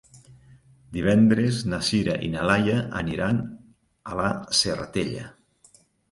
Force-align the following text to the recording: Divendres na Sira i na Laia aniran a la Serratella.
Divendres 0.93 1.57
na 1.73 1.79
Sira 1.89 2.15
i 2.27 2.29
na 2.35 2.45
Laia 2.51 2.77
aniran 3.01 3.41
a 4.13 4.17
la 4.21 4.31
Serratella. 4.61 5.27